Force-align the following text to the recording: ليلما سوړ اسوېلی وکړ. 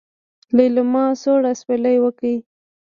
ليلما 0.55 1.05
سوړ 1.21 1.41
اسوېلی 1.51 1.95
وکړ. 2.01 2.27